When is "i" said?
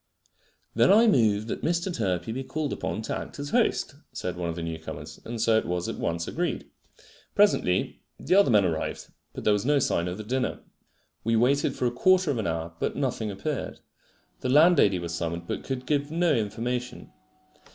0.91-1.05